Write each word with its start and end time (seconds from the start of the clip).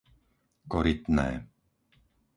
Korytné 0.71 1.27